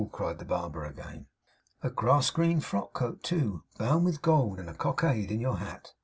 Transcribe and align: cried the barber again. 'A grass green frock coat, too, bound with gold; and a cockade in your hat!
cried 0.11 0.39
the 0.39 0.45
barber 0.45 0.83
again. 0.83 1.27
'A 1.83 1.91
grass 1.91 2.31
green 2.31 2.59
frock 2.59 2.91
coat, 2.91 3.21
too, 3.21 3.61
bound 3.77 4.03
with 4.03 4.19
gold; 4.19 4.57
and 4.59 4.67
a 4.67 4.73
cockade 4.73 5.29
in 5.29 5.39
your 5.39 5.57
hat! 5.57 5.93